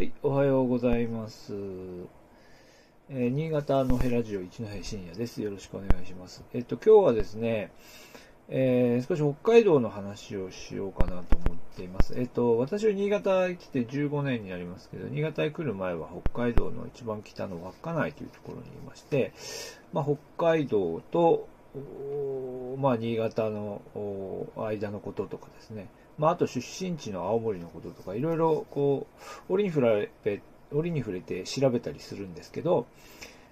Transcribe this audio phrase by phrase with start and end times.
[0.00, 1.52] はい、おはようございます。
[3.10, 5.42] えー新潟のヘラジオ一戸深夜です。
[5.42, 6.42] よろしくお願いします。
[6.54, 7.70] えっと、今日はですね、
[8.48, 12.14] えー少し北海道の話をしようかなと思っています。
[12.16, 19.34] えっと、私は新潟へ来て15年になりますけど、新潟へ来る前は北海道の一番北の稚内というところにいまして、
[19.92, 21.46] まあ、北海道と、
[22.78, 23.82] まあ、新潟の
[24.56, 25.88] 間のこととかですね、
[26.20, 29.06] まあ、あと出身地の青森のこととか、いろいろこ
[29.48, 32.86] う、折に触れて、折に触れて調べたりするんですけど、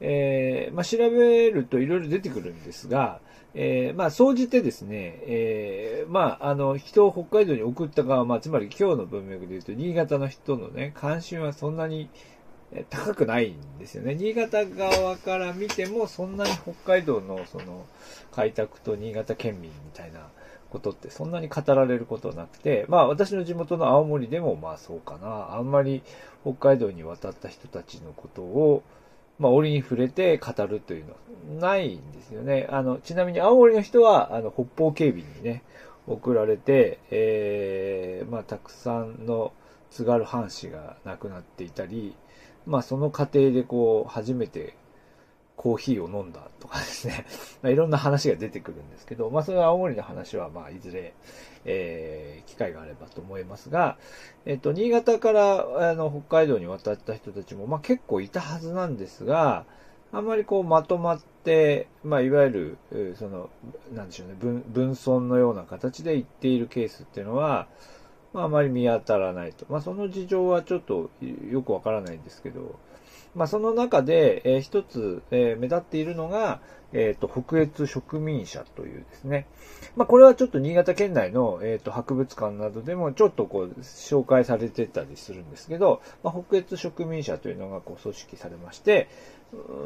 [0.00, 3.20] えーまあ、調べるといろいろ出てくるんですが、
[3.54, 12.10] えーまあ、総じてですね、えーまあ、あの、人を北海道に送った側、まあ、つまり今日の文脈で言うと、新潟の人のね、関心はそんなに
[12.90, 14.14] 高くないんですよね。
[14.14, 17.86] 新潟側から見ても、そんなに北海道のその
[18.32, 20.28] 開拓と新潟県民みたいな
[20.70, 25.54] ことってそんなに語られることなくて、まあ私の地元の青森でもまあそうかな。
[25.56, 26.02] あんまり
[26.42, 28.82] 北海道に渡った人たちのことを、
[29.38, 32.68] まあ折に触れて語るというのはないんですよね。
[32.70, 35.62] あの、ちなみに青森の人は、あの、北方警備にね、
[36.06, 39.52] 送られて、えー、まあたくさんの
[39.90, 42.14] 津軽藩士が亡くなっていたり、
[42.66, 44.74] まあその過程でこう、初めて
[45.60, 47.26] コーヒーを飲んだとかですね、
[47.60, 51.12] まあいろんな話が出てくるんですけど、まあそれは青森の話はまあいずれ、
[51.66, 53.98] えー、機会があればと思いますが、
[54.46, 59.66] えっと、新潟からあの北海道に渡った人たちもまあ結構いたはずなんですが、
[60.12, 63.50] あんまりこうまとまって、まあいわゆる、その、
[63.92, 67.68] なんでしょうね、分、分村のような形で行っているケースっていうのは、
[68.32, 69.66] まあ、あまり見当たらないと。
[69.68, 71.10] まあ、その事情はちょっと
[71.50, 72.78] よくわからないんですけど、
[73.34, 76.60] まあ、その中で、えー一つ、えー目立っているのが、
[76.92, 79.46] えっ、と、北越植民社というですね。
[79.94, 89.08] まあ、これはちょっと新潟県内の、えっ、と、博物館などでもちょっとこう、紹介されてたりするんですけど、まあ、北越植民社というのがこう、組織されまして、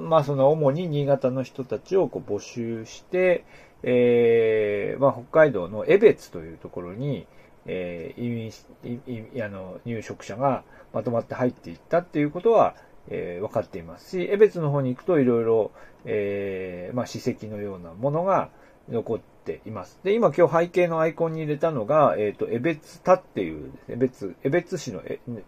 [0.00, 3.44] まあ、その主に新潟の人たちをこう募集して、
[3.82, 7.26] えーまあ、北海道の江別というところに、
[7.66, 12.74] えー移民しいいあの入植者がまとまって入っていったっていうことは、
[13.08, 15.72] えー分かっていますし、江別の方に行くといろいろ、
[16.04, 18.50] えーまあ、史跡のようなものが
[18.88, 19.98] 残っています。
[20.02, 25.02] で、今今日背景のアイコンに入れたのが、えっ、と、江別田っていう、江別、江別市の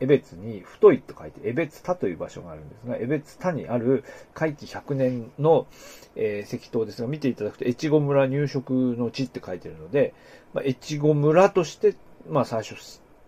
[0.00, 5.66] 江別に太いと書いて、江別田という場所があるんですが、江別田にある海期100年の、
[6.16, 10.14] えー石塔ですが、見ていただくと、越後村入植の地って書いてるので、
[10.54, 11.94] まあ、越後村として、
[12.28, 12.76] まあ、最初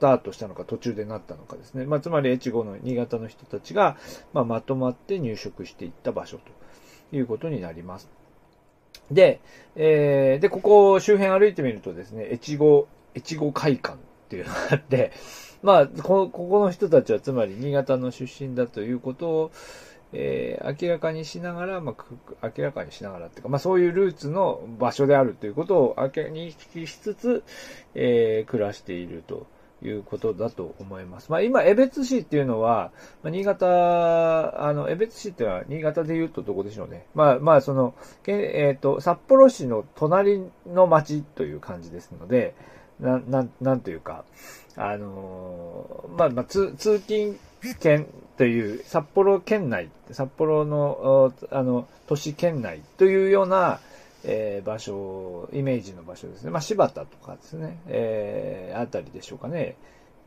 [0.03, 1.87] タートしたのか途中でなったのかですね。
[1.87, 3.97] まあ、つまり越後の新潟の人たちが、
[4.33, 8.11] まあ、まとまって入植していった場所ということになります。
[9.13, 9.41] で、
[9.77, 13.99] えーで、ここ周辺歩いてみるとですね、越後、越後会館っ
[14.29, 15.13] ていうのがあって、
[15.63, 19.51] まあ、こここの人たちはつまり新潟の出身だということを、
[20.13, 21.95] えー明らかにしながら、ま
[22.43, 26.57] あ、明らかにしながらっていうか、まあそういうルーツの場所であるということを明らかにし
[26.97, 27.45] つつ、
[27.95, 29.47] えー暮らしていると
[29.83, 31.31] いうことだと思います。
[31.31, 32.91] まあ今、江別市っていうのは、
[33.23, 37.07] まあ、新潟、あの、江別市っていうのは新潟で言うとどこでしょうね。
[37.15, 37.95] まあまあその、
[38.27, 42.55] えっ、と、札幌市の隣の町という感じですので、
[43.01, 44.25] な、なん、なんというか、
[44.77, 47.39] あのーまあ、まあ、通、通勤
[47.81, 48.07] 圏
[48.37, 53.81] という、札幌県内、札幌の、あの、都市圏内というような、
[54.25, 56.51] えー場所、イメージの場所ですね。
[56.51, 59.77] まあ、柴田とかですね、えーあたりでしょうかね。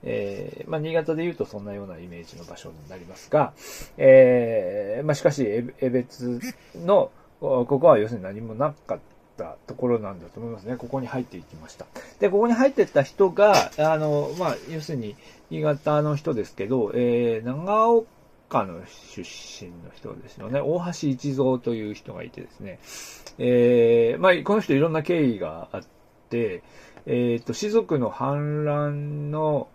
[0.03, 3.53] えーまあ、新潟で言うとそんなようなイメージの場所になりますが、
[3.97, 6.39] えーまあ、しかし、え江別
[6.75, 9.00] の、ここは要するに何もなかっ
[9.38, 10.77] たところなんだと思いますね。
[10.77, 11.85] ここに入っていきました。
[12.19, 15.16] で、ここに入ってった人が、あの、まあ、要するに、
[15.50, 18.07] 新潟の人ですけど、えー、長岡
[18.50, 18.81] の
[19.16, 20.61] 出身の人ですよね。
[20.61, 22.79] 大橋一蔵という人がいてですね。
[23.38, 25.83] えー、まあ、この人いろんな経緯があっ
[26.29, 26.63] て、
[27.06, 29.67] えっ、と、士族の反乱の、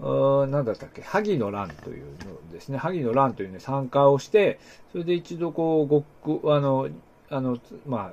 [0.00, 4.58] あーなんだったっけ、萩の乱というのですね、萩の乱というのに参加をして、
[4.92, 6.88] それで一度こう、ごっく、あの、
[7.30, 8.12] あの、ま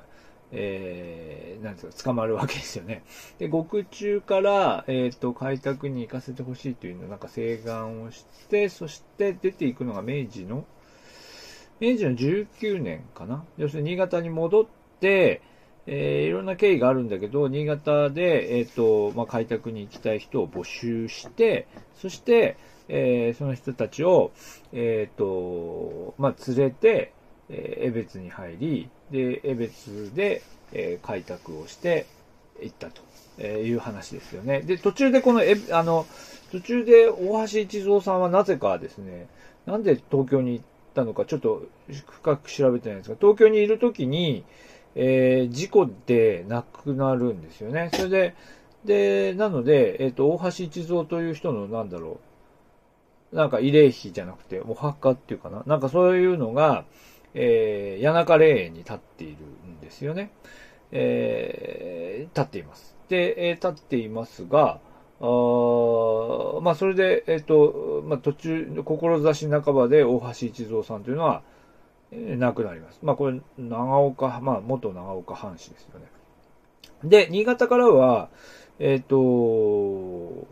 [0.54, 3.02] えー、なんですか、捕まるわけですよね。
[3.38, 10.64] で、獄中から、えっ、と、開拓に行かせてほしいというのをなんか請願をして、そして出ていくのが明治の、
[11.80, 13.44] 明治の19年かな。
[13.56, 14.66] 要するに新潟に戻っ
[15.00, 15.42] て、
[15.86, 21.66] えーいろんな経緯があるんだけど、新潟で、えっ、と、まあ、開拓に行きたい人を募集して、
[21.96, 22.56] そして、
[22.88, 24.32] えーその人たちを、
[24.72, 27.12] えっ、と、まあ、連れて、
[27.50, 32.06] えー江別に入り、で、江別で、えー開拓をして、
[32.60, 34.60] 行ったという話ですよね。
[34.60, 36.06] で、途中でこの、え、あの、
[36.52, 39.26] 途中で大橋一三さんはなぜかですね、
[39.66, 40.64] なんで東京に行っ
[40.94, 44.44] たのかちょっと深く調べてないんですが、東京にいるときに、
[44.94, 47.90] えー、事故で亡くなるんですよね。
[47.92, 48.34] それで、
[48.84, 52.20] で、なので、えっ、ー、と、大橋一三という人の、なんだろ
[53.32, 55.64] う、なんか慰霊碑じゃなくて、お墓っていうかな。
[55.66, 56.84] なんかそういうのが、
[57.34, 60.30] えー、谷中霊園に立っているんですよね。
[60.92, 62.96] えー、立っています。
[63.08, 64.80] で、えー、立っていますが、
[65.20, 71.42] あまあ、それで、えっ、ー、と、まあ、途中、志半ばで大橋一三さんというのは、
[72.10, 72.98] えー、亡くなります。
[73.02, 76.06] まあ、これ、長岡、まあ、元長岡藩士ですよね。
[77.04, 78.28] で、新潟からは、
[78.78, 80.46] えっ、ー、と、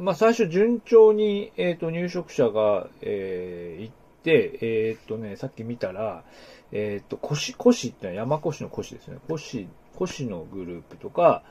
[0.00, 6.24] まあ、最初順調に、えっ、と、入植者が、えー、行って、えっ、とね、さっき見たら、
[6.72, 9.18] えっ、と、越、越ってのは山越の越ですね。
[9.30, 9.66] 越、
[10.00, 11.42] 越のグループとか、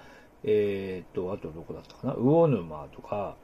[0.44, 2.14] えっ、と、あとどこだったかな？
[2.14, 3.36] 魚沼とか、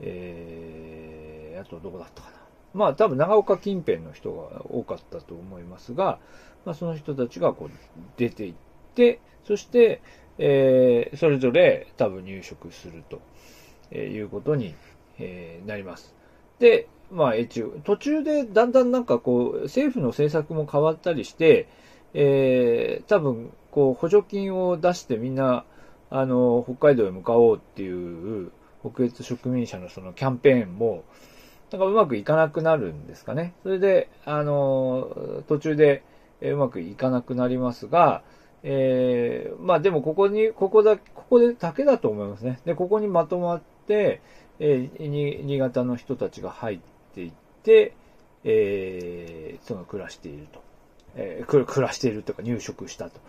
[0.00, 2.38] えー、あとどこだったかな？
[2.74, 6.18] まあ多分長岡近辺の人が多かったと思いますが、
[6.64, 7.70] まあその人たちがこう
[8.16, 8.54] 出ていっ
[8.94, 10.02] て、そして、
[10.38, 13.20] えー、それぞれ多分入植すると、
[13.90, 14.74] えいうことに、
[15.18, 16.14] えー、なります。
[16.58, 21.68] で、まあ、越中、途中でだんだんなんかこう、政府の政策も変わったりして、
[22.14, 25.64] えー、多分、こう、補助金を出してみんな、
[26.10, 28.50] あの、北海道へ向かおうっていう、
[28.82, 31.04] 北越植民者のそのキャンペーンも、
[31.70, 33.54] なんかうまくいかなくなるんですかね。
[33.62, 36.02] それで、あの、途中で
[36.40, 38.22] うまくいかなくなりますが、
[38.62, 42.60] えー、まあでもここに、ここだ、ここでだけだと思いますね。
[42.64, 44.20] で、ここにまとまって、
[44.58, 47.32] えー、新潟の人たちが入ってていっ
[47.64, 47.92] て、
[48.44, 50.62] えー、その暮らしていると。
[51.16, 53.20] えー、暮らしているというか入植したと。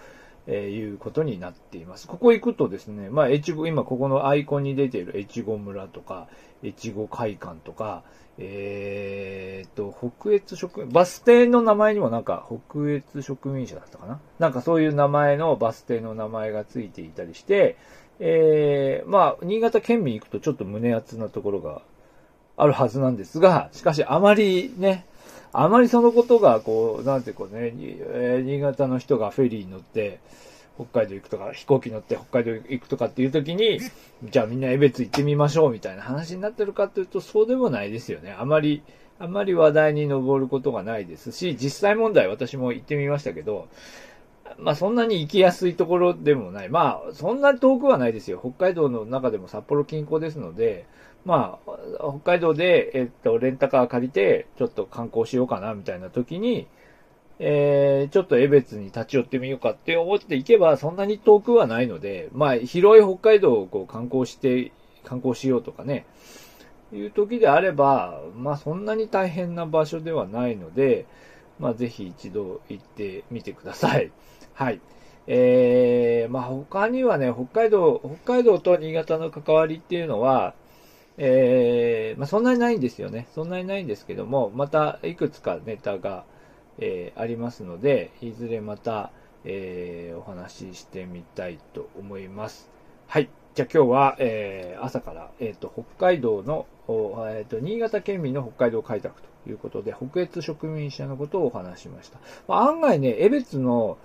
[0.51, 2.07] えー、いうことになっています。
[2.07, 6.27] ここ行くとですね、まあ、越後、今ここのアイコンに出ている越後村とか、
[6.63, 8.03] 越後会館とか、
[8.39, 14.19] えー、と、北越植バス停の名前にもなんか、北越植民者だったかな？
[14.39, 17.75] なんかそういう名前のバス停の名前がついていたりして、
[18.19, 21.83] えー、まあ、新潟県民行くとちょっと胸熱なところが
[22.59, 25.05] あるはずなんですが、しかしあまりね、
[25.53, 30.19] あまりそのことが、こう、なんてこうね、新潟の人がフェリーに乗って、
[30.75, 33.79] 北海道行くとか、飛行機乗って北海道行くとかっていう時に、
[34.23, 38.35] じゃあみんな江別行ってみましょうみたいな話になってるかというと、そうでもないですよね。
[38.37, 38.83] あまり、
[39.19, 43.69] あまり話題に上ることがないですし、実際問題私も行ってみましたけど、
[44.57, 46.69] まあそんなに行きやすいところでもない。
[46.69, 48.39] まあそんなに遠くはないですよ。
[48.39, 50.85] 北海道の中でも札幌近郊ですので、
[51.25, 56.67] まあ北海道で、えっと、レンタカー借りてちょっと観光しようかなみたいな時に、
[57.39, 64.73] えー、ちょっと江別に立ち寄ってみようかって思っていけば、そんなに遠くはないので、まあ、広い北海道をこう観光して、
[65.05, 66.05] 観光しようとかね、
[66.91, 71.05] いう時であれば、まあ、そんなに大変な場所ではないので、
[71.59, 74.11] まあ、ぜひ一度行ってみてください。
[74.53, 74.81] はい。
[75.27, 80.55] えー、まあ、他にはね、北海道、北海道と新潟の関わりっていうのは、
[81.21, 83.27] えー、まあ、そんなにないんですよね。
[83.35, 86.23] そんなにないんですけども、またいくつかネタが、
[86.77, 89.11] えー、ありますので、いずれまた、
[89.43, 92.69] えー、お話ししてみたいと思います。
[93.07, 93.29] はい。
[93.53, 96.67] じゃあ今日は、え、朝から、えっ、と、北海道の、
[97.27, 102.19] えっ、と、新潟県民の北海道開拓ということで、北越植民者のことをお話しました。
[102.47, 103.97] まあ、案外ね、江別の、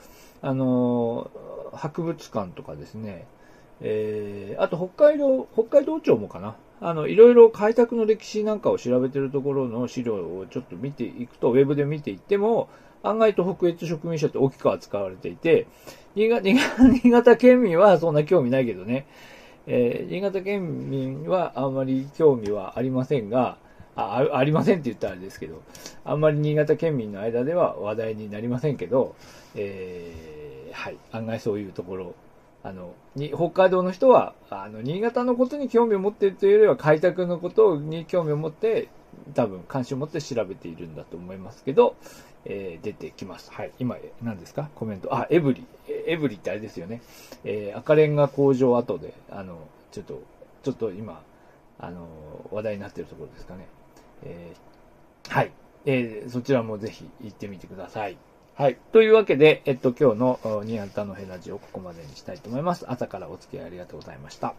[0.42, 1.30] あの
[1.72, 3.26] 博物館とかですね、
[3.80, 6.56] えー、あと北海道、北海道庁もかな。
[6.80, 12.68] あの、いろいろ開拓の歴史なんかを調べてるところの資料をちょっと見ていくと、ウェブで見ていっても、
[13.02, 15.66] 案外と北越植民者って大きく扱われていて、
[16.14, 19.06] 新潟、 県民はそんな興味ないけどね、
[19.66, 23.56] えー、新潟県民はあんまり興味はありませんが、
[23.96, 25.62] あ、ありませんって言ったらあれですけど、
[26.04, 29.14] あんまり新潟県民の間では話題になりませんけど、
[29.54, 32.14] えー、はい、案外そういうところ
[32.64, 38.88] あの、に、北海道の人は、あの、新潟のことに興味を持っているというよりは、開拓のことに興味を持って、
[39.34, 41.94] 多分、関心を持って調べているんだと思いますけど、
[42.46, 43.52] えー、出てきます。
[43.52, 43.72] はい。
[43.78, 44.70] 今、何ですか？
[44.74, 45.14] コメント。
[45.14, 45.66] あ、エブリ。
[46.06, 47.02] エブリってあれですよね。
[47.44, 50.22] えー、赤レンガ工場跡で、あの、ちょっと、
[50.62, 51.22] ちょっと今、
[51.78, 52.06] あの、
[52.50, 53.66] 話題になっているところですかね。
[54.24, 55.52] えー、はい。
[55.84, 58.16] えー、そちらもぜひ行ってみてください。
[58.56, 58.76] はい。
[58.92, 62.84] というわけで、えっと、今日のニアンタのヘラジオここまでにしたいと思います。
[62.88, 64.54] 朝からお付き合いありがとうございました。